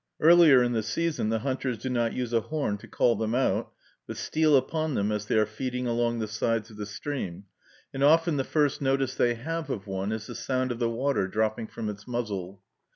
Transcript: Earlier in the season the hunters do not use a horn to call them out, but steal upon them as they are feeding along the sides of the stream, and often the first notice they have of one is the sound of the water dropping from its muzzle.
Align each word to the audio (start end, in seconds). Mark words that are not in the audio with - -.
Earlier 0.19 0.63
in 0.63 0.71
the 0.71 0.81
season 0.81 1.29
the 1.29 1.37
hunters 1.45 1.77
do 1.77 1.87
not 1.87 2.13
use 2.13 2.33
a 2.33 2.41
horn 2.41 2.79
to 2.79 2.87
call 2.87 3.15
them 3.15 3.35
out, 3.35 3.71
but 4.07 4.17
steal 4.17 4.57
upon 4.57 4.95
them 4.95 5.11
as 5.11 5.27
they 5.27 5.37
are 5.37 5.45
feeding 5.45 5.85
along 5.85 6.17
the 6.17 6.27
sides 6.27 6.71
of 6.71 6.77
the 6.77 6.87
stream, 6.87 7.43
and 7.93 8.03
often 8.03 8.37
the 8.37 8.43
first 8.43 8.81
notice 8.81 9.13
they 9.13 9.35
have 9.35 9.69
of 9.69 9.85
one 9.85 10.11
is 10.11 10.25
the 10.25 10.33
sound 10.33 10.71
of 10.71 10.79
the 10.79 10.89
water 10.89 11.27
dropping 11.27 11.67
from 11.67 11.87
its 11.87 12.07
muzzle. 12.07 12.63